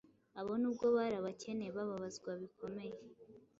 abo 0.39 0.53
nubwo 0.61 0.85
bari 0.95 1.15
abakene, 1.21 1.65
bababazwa 1.75 2.31
bikomeye, 2.41 2.97